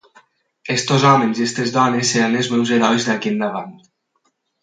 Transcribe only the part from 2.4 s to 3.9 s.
els meus herois d'aquí endavant.»